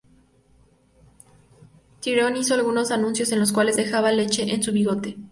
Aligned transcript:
Tyrone 1.99 2.39
hizo 2.39 2.55
algunos 2.55 2.89
anuncios 2.89 3.31
en 3.33 3.39
los 3.39 3.51
cuales 3.51 3.75
dejaba 3.75 4.11
leche 4.11 4.51
en 4.51 4.63
su 4.63 4.71
bigote. 4.71 5.17